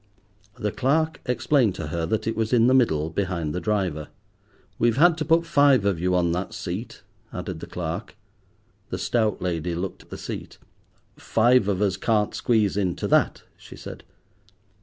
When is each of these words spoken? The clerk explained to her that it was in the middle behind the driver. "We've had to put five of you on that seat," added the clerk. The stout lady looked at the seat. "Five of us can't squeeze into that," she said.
The 0.57 0.71
clerk 0.71 1.21
explained 1.27 1.75
to 1.75 1.89
her 1.89 2.07
that 2.07 2.25
it 2.25 2.35
was 2.35 2.51
in 2.53 2.65
the 2.65 2.73
middle 2.73 3.11
behind 3.11 3.53
the 3.53 3.61
driver. 3.61 4.07
"We've 4.79 4.97
had 4.97 5.15
to 5.19 5.25
put 5.25 5.45
five 5.45 5.85
of 5.85 5.99
you 5.99 6.15
on 6.15 6.31
that 6.31 6.55
seat," 6.55 7.03
added 7.31 7.59
the 7.59 7.67
clerk. 7.67 8.15
The 8.89 8.97
stout 8.97 9.43
lady 9.43 9.75
looked 9.75 10.01
at 10.01 10.09
the 10.09 10.17
seat. 10.17 10.57
"Five 11.17 11.67
of 11.67 11.83
us 11.83 11.97
can't 11.97 12.33
squeeze 12.33 12.77
into 12.77 13.07
that," 13.09 13.43
she 13.55 13.75
said. 13.75 14.03